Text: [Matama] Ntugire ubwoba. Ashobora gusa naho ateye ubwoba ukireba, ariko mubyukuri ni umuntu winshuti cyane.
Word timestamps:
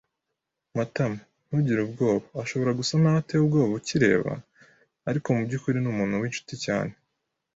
[Matama] 0.77 1.21
Ntugire 1.45 1.81
ubwoba. 1.83 2.25
Ashobora 2.43 2.71
gusa 2.79 2.93
naho 3.01 3.17
ateye 3.21 3.41
ubwoba 3.43 3.73
ukireba, 3.79 4.33
ariko 5.09 5.27
mubyukuri 5.35 5.77
ni 5.79 5.89
umuntu 5.93 6.21
winshuti 6.21 6.55
cyane. 6.65 6.93